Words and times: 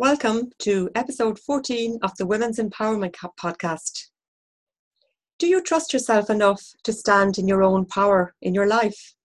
Welcome 0.00 0.52
to 0.60 0.88
episode 0.94 1.40
14 1.40 1.98
of 2.04 2.16
the 2.18 2.26
Women's 2.26 2.60
Empowerment 2.60 3.16
Podcast. 3.36 4.10
Do 5.40 5.48
you 5.48 5.60
trust 5.60 5.92
yourself 5.92 6.30
enough 6.30 6.62
to 6.84 6.92
stand 6.92 7.36
in 7.36 7.48
your 7.48 7.64
own 7.64 7.84
power 7.84 8.32
in 8.40 8.54
your 8.54 8.68
life? 8.68 9.16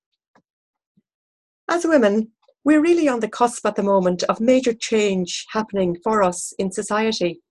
As 1.69 1.85
women, 1.85 2.31
we're 2.65 2.81
really 2.81 3.07
on 3.07 3.19
the 3.19 3.27
cusp 3.27 3.63
at 3.67 3.75
the 3.75 3.83
moment 3.83 4.23
of 4.23 4.41
major 4.41 4.73
change 4.73 5.45
happening 5.51 5.95
for 6.03 6.23
us 6.23 6.55
in 6.57 6.71
society. 6.71 7.43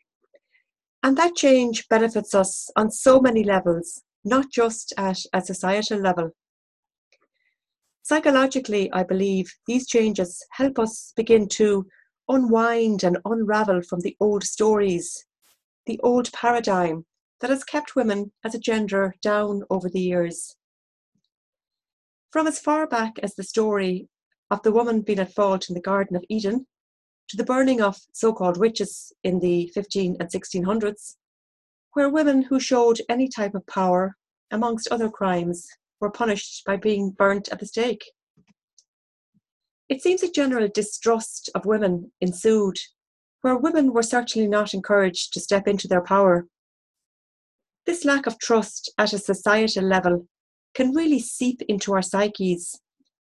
And 1.04 1.16
that 1.16 1.36
change 1.36 1.86
benefits 1.88 2.34
us 2.34 2.70
on 2.74 2.90
so 2.90 3.20
many 3.20 3.44
levels, 3.44 4.02
not 4.24 4.50
just 4.50 4.92
at 4.98 5.20
a 5.32 5.40
societal 5.40 6.00
level. 6.00 6.32
Psychologically, 8.02 8.92
I 8.92 9.04
believe 9.04 9.54
these 9.68 9.86
changes 9.86 10.44
help 10.50 10.80
us 10.80 11.12
begin 11.14 11.46
to 11.50 11.86
unwind 12.28 13.04
and 13.04 13.18
unravel 13.24 13.82
from 13.82 14.00
the 14.00 14.16
old 14.20 14.44
stories, 14.44 15.26
the 15.86 16.00
old 16.00 16.32
paradigm 16.32 17.04
that 17.40 17.50
has 17.50 17.64
kept 17.64 17.96
women 17.96 18.32
as 18.44 18.54
a 18.54 18.60
gender 18.60 19.14
down 19.20 19.62
over 19.68 19.88
the 19.88 20.00
years. 20.00 20.56
From 22.30 22.46
as 22.46 22.58
far 22.58 22.86
back 22.86 23.18
as 23.22 23.34
the 23.34 23.42
story 23.42 24.08
of 24.50 24.62
the 24.62 24.72
woman 24.72 25.02
being 25.02 25.18
at 25.18 25.34
fault 25.34 25.68
in 25.68 25.74
the 25.74 25.80
Garden 25.80 26.16
of 26.16 26.24
Eden, 26.28 26.66
to 27.28 27.36
the 27.36 27.44
burning 27.44 27.80
of 27.80 27.96
so 28.12 28.32
called 28.32 28.58
witches 28.58 29.12
in 29.24 29.40
the 29.40 29.70
15 29.74 30.16
and 30.20 30.30
1600s, 30.30 31.16
where 31.94 32.08
women 32.08 32.42
who 32.42 32.60
showed 32.60 33.00
any 33.08 33.28
type 33.28 33.54
of 33.54 33.66
power, 33.66 34.16
amongst 34.50 34.88
other 34.88 35.10
crimes, 35.10 35.66
were 36.00 36.10
punished 36.10 36.62
by 36.66 36.76
being 36.76 37.10
burnt 37.10 37.48
at 37.48 37.58
the 37.58 37.66
stake. 37.66 38.04
It 39.92 40.00
seems 40.00 40.22
a 40.22 40.32
general 40.32 40.68
distrust 40.72 41.50
of 41.54 41.66
women 41.66 42.12
ensued, 42.22 42.78
where 43.42 43.58
women 43.58 43.92
were 43.92 44.02
certainly 44.02 44.48
not 44.48 44.72
encouraged 44.72 45.34
to 45.34 45.40
step 45.40 45.68
into 45.68 45.86
their 45.86 46.00
power. 46.00 46.46
This 47.84 48.02
lack 48.02 48.26
of 48.26 48.38
trust 48.38 48.90
at 48.96 49.12
a 49.12 49.18
societal 49.18 49.84
level 49.84 50.26
can 50.72 50.94
really 50.94 51.18
seep 51.18 51.60
into 51.68 51.92
our 51.92 52.00
psyches, 52.00 52.80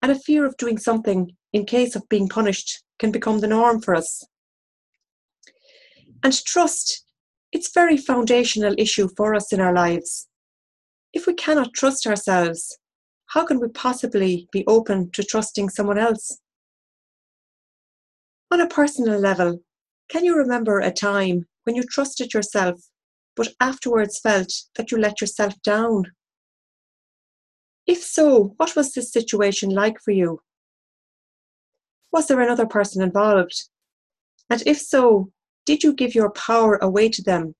and 0.02 0.10
a 0.10 0.18
fear 0.18 0.44
of 0.44 0.56
doing 0.56 0.78
something 0.78 1.30
in 1.52 1.64
case 1.64 1.94
of 1.94 2.08
being 2.08 2.28
punished 2.28 2.82
can 2.98 3.12
become 3.12 3.38
the 3.38 3.46
norm 3.46 3.80
for 3.80 3.94
us. 3.94 4.24
And 6.24 6.44
trust, 6.44 7.04
it's 7.52 7.72
very 7.72 7.96
foundational 7.96 8.74
issue 8.76 9.08
for 9.16 9.36
us 9.36 9.52
in 9.52 9.60
our 9.60 9.72
lives. 9.72 10.26
If 11.12 11.24
we 11.28 11.34
cannot 11.34 11.72
trust 11.72 12.04
ourselves, 12.04 12.76
how 13.26 13.46
can 13.46 13.60
we 13.60 13.68
possibly 13.68 14.48
be 14.50 14.64
open 14.66 15.12
to 15.12 15.22
trusting 15.22 15.68
someone 15.68 15.98
else? 15.98 16.40
On 18.50 18.60
a 18.60 18.66
personal 18.66 19.18
level, 19.18 19.60
can 20.08 20.24
you 20.24 20.36
remember 20.36 20.80
a 20.80 20.90
time 20.90 21.46
when 21.64 21.76
you 21.76 21.82
trusted 21.82 22.32
yourself 22.32 22.80
but 23.36 23.54
afterwards 23.60 24.18
felt 24.18 24.52
that 24.74 24.90
you 24.90 24.98
let 24.98 25.20
yourself 25.20 25.54
down? 25.62 26.04
If 27.86 28.02
so, 28.02 28.54
what 28.56 28.74
was 28.74 28.92
this 28.92 29.12
situation 29.12 29.70
like 29.70 30.00
for 30.00 30.10
you? 30.10 30.40
Was 32.10 32.26
there 32.26 32.40
another 32.40 32.66
person 32.66 33.02
involved? 33.02 33.68
And 34.50 34.62
if 34.66 34.80
so, 34.80 35.30
did 35.66 35.82
you 35.82 35.92
give 35.92 36.14
your 36.14 36.30
power 36.30 36.78
away 36.80 37.10
to 37.10 37.22
them, 37.22 37.54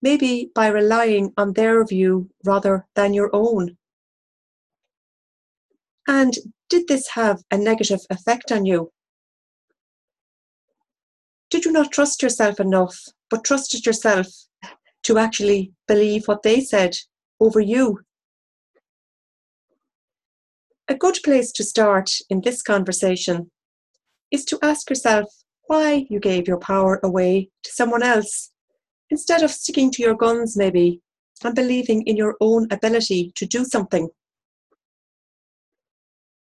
maybe 0.00 0.50
by 0.54 0.68
relying 0.68 1.32
on 1.36 1.52
their 1.52 1.84
view 1.84 2.30
rather 2.44 2.86
than 2.94 3.12
your 3.12 3.30
own? 3.32 3.76
And 6.06 6.34
did 6.68 6.88
this 6.88 7.08
have 7.08 7.42
a 7.50 7.58
negative 7.58 8.00
effect 8.10 8.50
on 8.52 8.64
you? 8.64 8.90
Did 11.50 11.64
you 11.64 11.72
not 11.72 11.90
trust 11.90 12.22
yourself 12.22 12.60
enough, 12.60 12.96
but 13.28 13.44
trusted 13.44 13.84
yourself 13.84 14.28
to 15.02 15.18
actually 15.18 15.72
believe 15.88 16.26
what 16.26 16.42
they 16.42 16.60
said 16.60 16.96
over 17.40 17.60
you? 17.60 18.00
A 20.88 20.94
good 20.94 21.18
place 21.24 21.52
to 21.52 21.64
start 21.64 22.10
in 22.30 22.40
this 22.40 22.62
conversation 22.62 23.50
is 24.30 24.44
to 24.46 24.58
ask 24.62 24.88
yourself 24.88 25.26
why 25.66 26.06
you 26.08 26.20
gave 26.20 26.46
your 26.46 26.58
power 26.58 27.00
away 27.02 27.50
to 27.64 27.72
someone 27.72 28.02
else 28.02 28.52
instead 29.10 29.42
of 29.42 29.50
sticking 29.50 29.90
to 29.90 30.02
your 30.02 30.14
guns, 30.14 30.56
maybe, 30.56 31.00
and 31.44 31.54
believing 31.54 32.02
in 32.02 32.16
your 32.16 32.36
own 32.40 32.66
ability 32.70 33.32
to 33.34 33.46
do 33.46 33.64
something. 33.64 34.08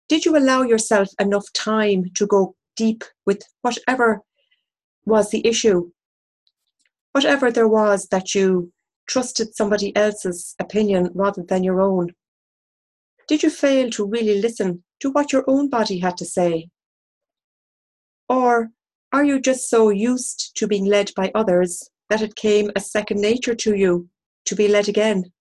Did 0.09 0.25
you 0.25 0.35
allow 0.35 0.63
yourself 0.63 1.09
enough 1.19 1.45
time 1.53 2.05
to 2.15 2.25
go 2.25 2.55
deep 2.75 3.03
with 3.25 3.41
whatever 3.61 4.23
was 5.05 5.31
the 5.31 5.45
issue. 5.47 5.91
Whatever 7.11 7.51
there 7.51 7.67
was 7.67 8.07
that 8.09 8.35
you 8.35 8.71
trusted 9.07 9.55
somebody 9.55 9.95
else's 9.95 10.55
opinion 10.59 11.09
rather 11.13 11.43
than 11.43 11.63
your 11.63 11.81
own. 11.81 12.09
Did 13.27 13.43
you 13.43 13.49
fail 13.49 13.89
to 13.91 14.05
really 14.05 14.41
listen 14.41 14.83
to 15.01 15.09
what 15.11 15.33
your 15.33 15.43
own 15.47 15.69
body 15.69 15.99
had 15.99 16.17
to 16.17 16.25
say? 16.25 16.69
Or 18.27 18.69
are 19.11 19.23
you 19.23 19.41
just 19.41 19.69
so 19.69 19.89
used 19.89 20.55
to 20.55 20.67
being 20.67 20.85
led 20.85 21.11
by 21.15 21.31
others 21.33 21.89
that 22.09 22.21
it 22.21 22.35
came 22.35 22.71
as 22.75 22.91
second 22.91 23.19
nature 23.19 23.55
to 23.55 23.75
you 23.75 24.07
to 24.45 24.55
be 24.55 24.67
led 24.67 24.87
again? 24.87 25.31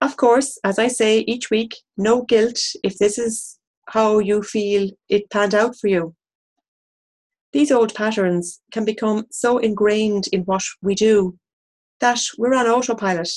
Of 0.00 0.16
course, 0.16 0.58
as 0.62 0.78
I 0.78 0.88
say 0.88 1.20
each 1.20 1.50
week, 1.50 1.74
no 1.96 2.22
guilt 2.22 2.60
if 2.84 2.98
this 2.98 3.18
is 3.18 3.58
how 3.88 4.18
you 4.18 4.42
feel 4.42 4.90
it 5.08 5.30
panned 5.30 5.54
out 5.54 5.76
for 5.76 5.88
you. 5.88 6.14
These 7.52 7.72
old 7.72 7.94
patterns 7.94 8.60
can 8.72 8.84
become 8.84 9.26
so 9.30 9.58
ingrained 9.58 10.28
in 10.32 10.42
what 10.42 10.62
we 10.82 10.94
do 10.94 11.38
that 12.00 12.20
we're 12.36 12.54
on 12.54 12.66
autopilot. 12.66 13.30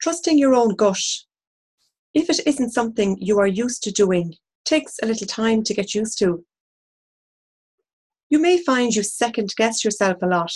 Trusting 0.00 0.38
your 0.38 0.54
own 0.54 0.74
gut, 0.74 1.00
if 2.14 2.28
it 2.28 2.46
isn't 2.46 2.72
something 2.72 3.16
you 3.20 3.38
are 3.38 3.46
used 3.46 3.82
to 3.84 3.90
doing, 3.90 4.34
takes 4.64 4.96
a 5.02 5.06
little 5.06 5.26
time 5.26 5.62
to 5.64 5.74
get 5.74 5.94
used 5.94 6.18
to. 6.18 6.44
You 8.28 8.38
may 8.38 8.62
find 8.62 8.94
you 8.94 9.02
second 9.02 9.52
guess 9.56 9.84
yourself 9.84 10.18
a 10.22 10.26
lot. 10.26 10.52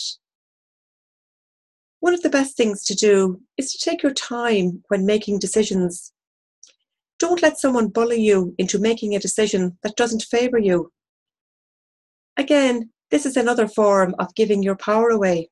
One 2.01 2.15
of 2.15 2.23
the 2.23 2.31
best 2.31 2.57
things 2.57 2.85
to 2.85 2.95
do 2.95 3.41
is 3.57 3.73
to 3.73 3.79
take 3.79 4.03
your 4.03 4.13
time 4.13 4.83
when 4.89 5.07
making 5.07 5.39
decisions. 5.39 6.13
Don't 7.19 7.43
let 7.43 7.59
someone 7.59 7.89
bully 7.89 8.21
you 8.21 8.55
into 8.59 8.79
making 8.79 9.15
a 9.15 9.19
decision 9.21 9.79
that 9.83 9.97
doesn't 9.97 10.25
favour 10.31 10.59
you. 10.59 10.93
Again, 12.37 12.91
this 13.11 13.27
is 13.27 13.37
another 13.37 13.69
form 13.69 14.15
of 14.19 14.35
giving 14.35 14.63
your 14.63 14.77
power 14.77 15.09
away. 15.09 15.51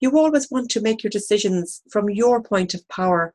You 0.00 0.18
always 0.18 0.50
want 0.50 0.70
to 0.70 0.80
make 0.80 1.02
your 1.02 1.10
decisions 1.10 1.82
from 1.90 2.08
your 2.08 2.42
point 2.42 2.72
of 2.72 2.88
power, 2.88 3.34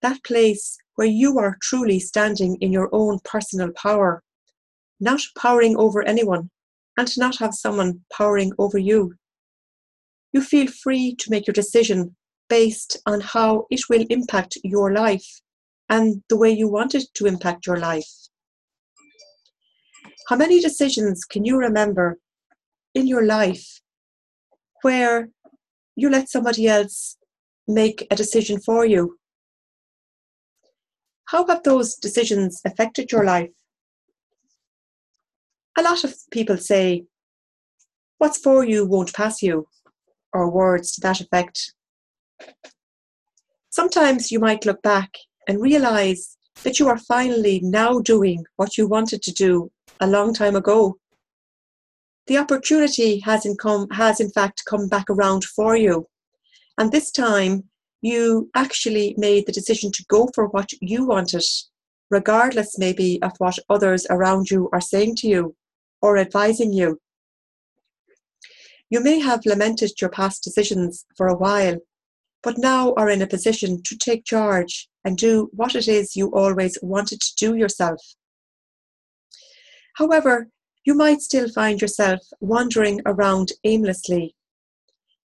that 0.00 0.24
place 0.24 0.78
where 0.94 1.06
you 1.06 1.38
are 1.38 1.58
truly 1.60 2.00
standing 2.00 2.56
in 2.60 2.72
your 2.72 2.88
own 2.92 3.18
personal 3.24 3.70
power, 3.72 4.22
not 5.00 5.20
powering 5.36 5.76
over 5.76 6.02
anyone, 6.02 6.50
and 6.96 7.16
not 7.18 7.38
have 7.38 7.54
someone 7.54 8.00
powering 8.12 8.52
over 8.58 8.78
you. 8.78 9.14
You 10.32 10.42
feel 10.42 10.66
free 10.66 11.14
to 11.16 11.30
make 11.30 11.46
your 11.46 11.54
decision 11.54 12.16
based 12.48 12.96
on 13.06 13.20
how 13.20 13.66
it 13.70 13.82
will 13.88 14.04
impact 14.08 14.58
your 14.64 14.92
life 14.92 15.40
and 15.88 16.22
the 16.28 16.36
way 16.36 16.50
you 16.50 16.68
want 16.68 16.94
it 16.94 17.04
to 17.14 17.26
impact 17.26 17.66
your 17.66 17.78
life. 17.78 18.10
How 20.28 20.36
many 20.36 20.60
decisions 20.60 21.24
can 21.24 21.46
you 21.46 21.56
remember 21.56 22.18
in 22.94 23.06
your 23.06 23.24
life 23.24 23.80
where 24.82 25.30
you 25.96 26.10
let 26.10 26.28
somebody 26.28 26.66
else 26.66 27.16
make 27.66 28.06
a 28.10 28.14
decision 28.14 28.60
for 28.60 28.84
you? 28.84 29.16
How 31.28 31.46
have 31.46 31.62
those 31.62 31.94
decisions 31.94 32.60
affected 32.66 33.10
your 33.10 33.24
life? 33.24 33.48
A 35.78 35.82
lot 35.82 36.04
of 36.04 36.14
people 36.30 36.58
say, 36.58 37.06
What's 38.18 38.36
for 38.36 38.66
you 38.66 38.84
won't 38.84 39.14
pass 39.14 39.42
you, 39.42 39.66
or 40.34 40.50
words 40.50 40.92
to 40.92 41.00
that 41.00 41.22
effect. 41.22 41.72
Sometimes 43.70 44.30
you 44.30 44.40
might 44.40 44.66
look 44.66 44.82
back 44.82 45.10
and 45.48 45.58
realize 45.58 46.36
that 46.64 46.78
you 46.78 46.86
are 46.86 46.98
finally 46.98 47.60
now 47.62 48.00
doing 48.00 48.44
what 48.56 48.76
you 48.76 48.86
wanted 48.86 49.22
to 49.22 49.32
do 49.32 49.70
a 50.00 50.06
long 50.06 50.32
time 50.34 50.56
ago. 50.56 50.98
The 52.26 52.38
opportunity 52.38 53.20
has 53.20 53.46
in, 53.46 53.56
come, 53.56 53.88
has 53.90 54.20
in 54.20 54.30
fact 54.30 54.62
come 54.68 54.88
back 54.88 55.08
around 55.08 55.44
for 55.44 55.76
you. 55.76 56.06
And 56.76 56.92
this 56.92 57.10
time, 57.10 57.64
you 58.00 58.50
actually 58.54 59.14
made 59.16 59.46
the 59.46 59.52
decision 59.52 59.90
to 59.92 60.04
go 60.08 60.28
for 60.34 60.46
what 60.48 60.70
you 60.80 61.06
wanted, 61.06 61.42
regardless 62.10 62.78
maybe 62.78 63.20
of 63.22 63.32
what 63.38 63.58
others 63.68 64.06
around 64.10 64.50
you 64.50 64.68
are 64.72 64.80
saying 64.80 65.16
to 65.16 65.28
you 65.28 65.56
or 66.00 66.18
advising 66.18 66.72
you. 66.72 67.00
You 68.90 69.00
may 69.02 69.18
have 69.18 69.44
lamented 69.44 70.00
your 70.00 70.10
past 70.10 70.42
decisions 70.42 71.04
for 71.16 71.26
a 71.26 71.36
while, 71.36 71.78
but 72.42 72.56
now 72.56 72.94
are 72.96 73.10
in 73.10 73.20
a 73.20 73.26
position 73.26 73.82
to 73.82 73.96
take 73.98 74.24
charge 74.24 74.88
and 75.04 75.16
do 75.16 75.50
what 75.52 75.74
it 75.74 75.88
is 75.88 76.16
you 76.16 76.28
always 76.34 76.78
wanted 76.82 77.20
to 77.20 77.34
do 77.36 77.56
yourself. 77.56 78.00
However, 79.98 80.48
you 80.84 80.94
might 80.94 81.22
still 81.22 81.48
find 81.48 81.80
yourself 81.80 82.20
wandering 82.38 83.00
around 83.04 83.50
aimlessly. 83.64 84.36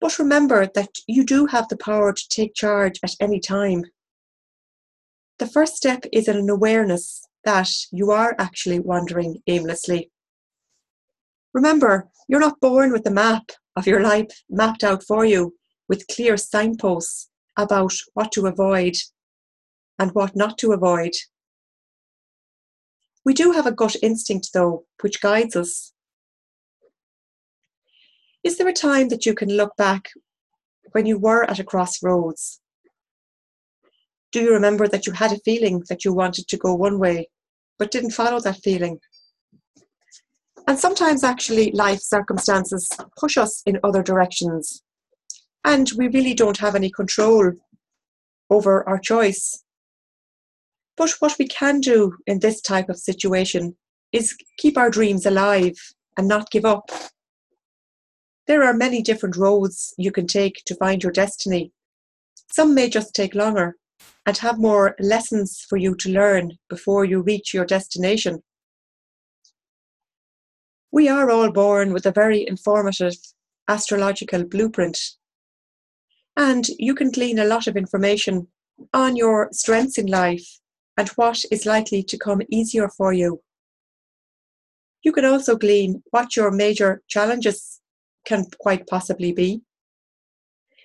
But 0.00 0.18
remember 0.18 0.66
that 0.74 0.88
you 1.06 1.24
do 1.24 1.44
have 1.44 1.68
the 1.68 1.76
power 1.76 2.14
to 2.14 2.28
take 2.30 2.54
charge 2.54 2.98
at 3.04 3.14
any 3.20 3.38
time. 3.38 3.84
The 5.38 5.46
first 5.46 5.76
step 5.76 6.04
is 6.10 6.26
an 6.26 6.48
awareness 6.48 7.28
that 7.44 7.68
you 7.90 8.12
are 8.12 8.34
actually 8.38 8.78
wandering 8.78 9.42
aimlessly. 9.46 10.10
Remember, 11.52 12.08
you're 12.26 12.40
not 12.40 12.60
born 12.60 12.92
with 12.92 13.04
the 13.04 13.10
map 13.10 13.50
of 13.76 13.86
your 13.86 14.00
life 14.00 14.42
mapped 14.48 14.82
out 14.82 15.04
for 15.04 15.26
you 15.26 15.54
with 15.86 16.08
clear 16.08 16.38
signposts 16.38 17.28
about 17.58 17.92
what 18.14 18.32
to 18.32 18.46
avoid 18.46 18.94
and 19.98 20.12
what 20.12 20.34
not 20.34 20.56
to 20.58 20.72
avoid. 20.72 21.12
We 23.24 23.34
do 23.34 23.52
have 23.52 23.66
a 23.66 23.72
gut 23.72 23.96
instinct, 24.02 24.50
though, 24.52 24.84
which 25.00 25.20
guides 25.20 25.54
us. 25.54 25.92
Is 28.42 28.58
there 28.58 28.68
a 28.68 28.72
time 28.72 29.08
that 29.08 29.24
you 29.24 29.34
can 29.34 29.50
look 29.50 29.76
back 29.76 30.08
when 30.90 31.06
you 31.06 31.18
were 31.18 31.44
at 31.44 31.60
a 31.60 31.64
crossroads? 31.64 32.60
Do 34.32 34.40
you 34.40 34.52
remember 34.52 34.88
that 34.88 35.06
you 35.06 35.12
had 35.12 35.30
a 35.32 35.38
feeling 35.44 35.84
that 35.88 36.04
you 36.04 36.12
wanted 36.12 36.48
to 36.48 36.56
go 36.56 36.74
one 36.74 36.98
way, 36.98 37.28
but 37.78 37.90
didn't 37.90 38.10
follow 38.10 38.40
that 38.40 38.62
feeling? 38.64 38.98
And 40.66 40.78
sometimes, 40.78 41.22
actually, 41.22 41.70
life 41.72 42.00
circumstances 42.00 42.88
push 43.18 43.36
us 43.36 43.62
in 43.66 43.78
other 43.84 44.02
directions, 44.02 44.82
and 45.64 45.90
we 45.96 46.08
really 46.08 46.34
don't 46.34 46.58
have 46.58 46.74
any 46.74 46.90
control 46.90 47.52
over 48.48 48.88
our 48.88 48.98
choice. 48.98 49.61
But 51.02 51.16
what 51.18 51.36
we 51.36 51.48
can 51.48 51.80
do 51.80 52.16
in 52.28 52.38
this 52.38 52.60
type 52.60 52.88
of 52.88 52.96
situation 52.96 53.76
is 54.12 54.36
keep 54.56 54.78
our 54.78 54.88
dreams 54.88 55.26
alive 55.26 55.74
and 56.16 56.28
not 56.28 56.52
give 56.52 56.64
up. 56.64 56.92
There 58.46 58.62
are 58.62 58.72
many 58.72 59.02
different 59.02 59.36
roads 59.36 59.94
you 59.98 60.12
can 60.12 60.28
take 60.28 60.62
to 60.64 60.76
find 60.76 61.02
your 61.02 61.10
destiny. 61.10 61.72
Some 62.52 62.72
may 62.72 62.88
just 62.88 63.16
take 63.16 63.34
longer 63.34 63.74
and 64.26 64.38
have 64.38 64.60
more 64.60 64.94
lessons 65.00 65.66
for 65.68 65.76
you 65.76 65.96
to 65.96 66.08
learn 66.08 66.52
before 66.68 67.04
you 67.04 67.20
reach 67.20 67.52
your 67.52 67.64
destination. 67.64 68.44
We 70.92 71.08
are 71.08 71.32
all 71.32 71.50
born 71.50 71.92
with 71.92 72.06
a 72.06 72.12
very 72.12 72.46
informative 72.46 73.16
astrological 73.66 74.44
blueprint, 74.44 75.00
and 76.36 76.64
you 76.78 76.94
can 76.94 77.10
glean 77.10 77.40
a 77.40 77.44
lot 77.44 77.66
of 77.66 77.76
information 77.76 78.46
on 78.94 79.16
your 79.16 79.48
strengths 79.50 79.98
in 79.98 80.06
life 80.06 80.60
and 80.96 81.08
what 81.10 81.42
is 81.50 81.66
likely 81.66 82.02
to 82.02 82.18
come 82.18 82.42
easier 82.50 82.88
for 82.88 83.12
you. 83.12 83.40
You 85.02 85.12
can 85.12 85.24
also 85.24 85.56
glean 85.56 86.02
what 86.10 86.36
your 86.36 86.50
major 86.50 87.02
challenges 87.08 87.80
can 88.24 88.46
quite 88.60 88.86
possibly 88.86 89.32
be. 89.32 89.62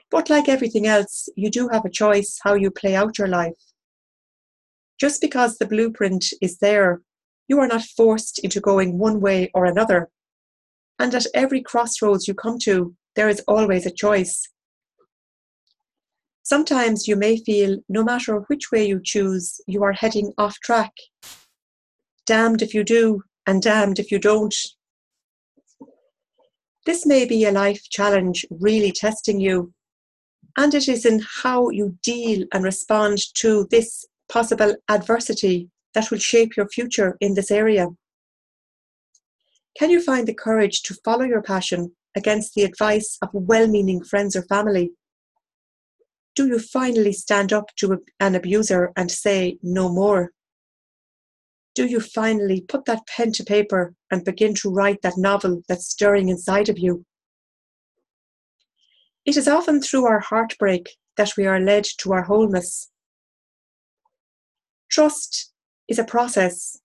But 0.09 0.29
like 0.29 0.47
everything 0.49 0.87
else, 0.87 1.29
you 1.35 1.51
do 1.51 1.67
have 1.67 1.85
a 1.85 1.89
choice 1.89 2.39
how 2.43 2.55
you 2.55 2.71
play 2.71 2.95
out 2.95 3.17
your 3.17 3.27
life. 3.27 3.61
Just 4.99 5.21
because 5.21 5.57
the 5.57 5.67
blueprint 5.67 6.25
is 6.41 6.57
there, 6.57 7.01
you 7.47 7.59
are 7.59 7.67
not 7.67 7.83
forced 7.83 8.39
into 8.39 8.59
going 8.59 8.97
one 8.97 9.19
way 9.19 9.51
or 9.53 9.65
another. 9.65 10.09
And 10.97 11.13
at 11.13 11.27
every 11.33 11.61
crossroads 11.61 12.27
you 12.27 12.33
come 12.33 12.57
to, 12.59 12.95
there 13.15 13.29
is 13.29 13.43
always 13.47 13.85
a 13.85 13.91
choice. 13.91 14.47
Sometimes 16.49 17.09
you 17.09 17.17
may 17.17 17.35
feel 17.35 17.77
no 17.89 18.05
matter 18.05 18.37
which 18.47 18.71
way 18.71 18.87
you 18.87 19.01
choose, 19.03 19.59
you 19.67 19.83
are 19.83 19.91
heading 19.91 20.31
off 20.37 20.57
track. 20.61 20.93
Damned 22.25 22.61
if 22.61 22.73
you 22.73 22.85
do, 22.85 23.21
and 23.45 23.61
damned 23.61 23.99
if 23.99 24.13
you 24.13 24.17
don't. 24.17 24.55
This 26.85 27.05
may 27.05 27.25
be 27.25 27.43
a 27.43 27.51
life 27.51 27.83
challenge 27.89 28.45
really 28.49 28.93
testing 28.93 29.41
you, 29.41 29.73
and 30.57 30.73
it 30.73 30.87
is 30.87 31.05
in 31.05 31.21
how 31.43 31.69
you 31.69 31.97
deal 32.01 32.47
and 32.53 32.63
respond 32.63 33.17
to 33.39 33.67
this 33.69 34.05
possible 34.29 34.73
adversity 34.87 35.69
that 35.95 36.09
will 36.09 36.17
shape 36.17 36.55
your 36.55 36.69
future 36.69 37.17
in 37.19 37.33
this 37.33 37.51
area. 37.51 37.87
Can 39.77 39.89
you 39.89 40.01
find 40.01 40.25
the 40.25 40.33
courage 40.33 40.81
to 40.83 40.95
follow 41.03 41.25
your 41.25 41.41
passion 41.41 41.91
against 42.15 42.53
the 42.53 42.63
advice 42.63 43.17
of 43.21 43.27
well 43.33 43.67
meaning 43.67 44.01
friends 44.01 44.33
or 44.33 44.43
family? 44.43 44.93
Do 46.37 46.45
you 46.45 46.59
finally 46.59 47.11
stand 47.11 47.51
up 47.51 47.75
to 47.77 47.99
an 48.19 48.35
abuser 48.35 48.91
and 48.95 49.09
say 49.09 49.57
no 49.63 49.89
more? 49.89 50.31
Do 51.73 51.87
you 51.87 51.99
finally 51.99 52.61
put 52.61 52.85
that 52.85 53.07
pen 53.07 53.31
to 53.33 53.43
paper 53.43 53.95
and 54.11 54.23
begin 54.23 54.53
to 54.61 54.69
write 54.69 55.01
that 55.01 55.17
novel 55.17 55.63
that's 55.67 55.87
stirring 55.87 56.29
inside 56.29 56.69
of 56.69 56.77
you? 56.77 57.03
It 59.25 59.35
is 59.35 59.47
often 59.47 59.81
through 59.81 60.05
our 60.05 60.19
heartbreak 60.19 60.87
that 61.17 61.35
we 61.35 61.47
are 61.47 61.59
led 61.59 61.85
to 62.01 62.13
our 62.13 62.21
wholeness. 62.21 62.91
Trust 64.91 65.51
is 65.87 65.97
a 65.97 66.03
process 66.03 66.79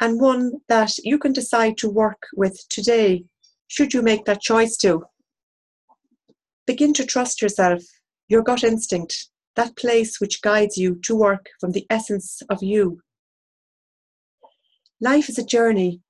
and 0.00 0.18
one 0.18 0.52
that 0.70 0.96
you 1.04 1.18
can 1.18 1.34
decide 1.34 1.76
to 1.78 1.90
work 1.90 2.22
with 2.34 2.58
today, 2.70 3.24
should 3.68 3.92
you 3.92 4.00
make 4.00 4.24
that 4.24 4.40
choice 4.40 4.78
to. 4.78 5.04
Begin 6.66 6.94
to 6.94 7.04
trust 7.04 7.42
yourself 7.42 7.82
your 8.28 8.42
gut 8.42 8.64
instinct, 8.64 9.28
that 9.54 9.76
place 9.76 10.20
which 10.20 10.42
guides 10.42 10.76
you 10.76 10.98
to 11.02 11.16
work 11.16 11.46
from 11.60 11.72
the 11.72 11.86
essence 11.90 12.42
of 12.50 12.62
you. 12.62 13.00
Life 15.00 15.28
is 15.28 15.38
a 15.38 15.44
journey, 15.44 16.00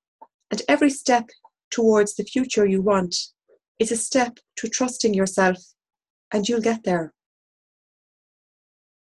and 0.51 0.61
every 0.67 0.89
step 0.89 1.29
towards 1.71 2.15
the 2.15 2.23
future 2.23 2.65
you 2.65 2.81
want 2.81 3.15
is 3.79 3.91
a 3.91 3.97
step 3.97 4.37
to 4.57 4.67
trusting 4.67 5.13
yourself, 5.13 5.57
and 6.31 6.47
you'll 6.47 6.61
get 6.61 6.83
there. 6.83 7.13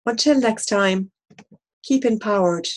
Until 0.06 0.38
next 0.38 0.66
time, 0.66 1.10
keep 1.82 2.04
empowered. 2.04 2.68